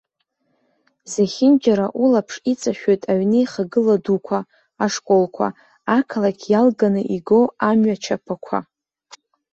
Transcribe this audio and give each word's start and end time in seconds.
Захьынџьара 1.11 1.87
улаԥш 2.03 2.35
иҵашәоит 2.51 3.01
аҩнеихагыла 3.11 3.95
дуқәа, 4.03 4.39
ашколқәа, 4.83 5.47
ақалақь 5.97 6.45
иалганы 6.51 7.01
игоу 7.15 7.45
амҩачаԥақәа. 7.69 8.57